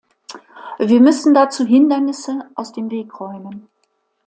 [0.79, 3.69] Wir müssen dazu Hindernisse aus dem Weg räumen.